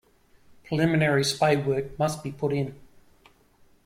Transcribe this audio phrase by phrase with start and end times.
[0.63, 2.73] Preliminary spadework must be put in.